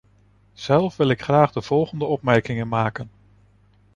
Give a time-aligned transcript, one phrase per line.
[0.53, 3.09] Zelf wil ik graag de volgende opmerkingen maken.